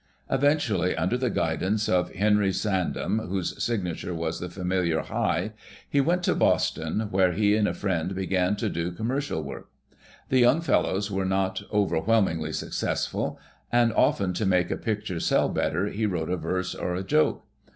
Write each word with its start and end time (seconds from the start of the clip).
Eventually 0.31 0.95
under 0.95 1.15
the 1.15 1.29
guidance 1.29 1.87
of 1.87 2.11
Henry 2.15 2.51
Sand 2.51 2.95
ham, 2.95 3.19
whose 3.19 3.61
signature 3.63 4.15
was 4.15 4.39
the 4.39 4.49
familiar 4.49 5.01
"Hy," 5.01 5.51
he 5.87 6.01
went 6.01 6.23
to 6.23 6.33
Bos 6.33 6.71
ton, 6.71 7.09
where 7.11 7.33
he 7.33 7.55
and 7.55 7.67
a 7.67 7.73
friend 7.75 8.15
began 8.15 8.55
to 8.55 8.67
do 8.67 8.89
commercial 8.91 9.43
work. 9.43 9.67
The 10.29 10.39
young 10.39 10.61
fellows 10.61 11.11
were 11.11 11.23
not 11.23 11.61
over 11.69 11.97
whelmingly 11.99 12.51
successful 12.51 13.39
and 13.71 13.93
often 13.93 14.33
to 14.33 14.45
make 14.47 14.71
a 14.71 14.75
picture 14.77 15.19
sell 15.19 15.49
better 15.49 15.85
he 15.89 16.07
wrote 16.07 16.31
a 16.31 16.35
verse 16.35 16.73
or 16.73 16.95
a 16.95 17.03
joke. 17.03 17.45